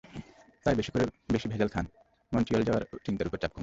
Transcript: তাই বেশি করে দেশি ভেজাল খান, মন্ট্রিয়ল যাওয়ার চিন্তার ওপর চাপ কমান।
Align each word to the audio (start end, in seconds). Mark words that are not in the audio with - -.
তাই 0.65 0.75
বেশি 0.75 0.91
করে 0.91 1.05
দেশি 1.29 1.47
ভেজাল 1.47 1.69
খান, 1.69 1.85
মন্ট্রিয়ল 2.31 2.63
যাওয়ার 2.67 2.83
চিন্তার 3.05 3.27
ওপর 3.27 3.37
চাপ 3.37 3.51
কমান। 3.51 3.59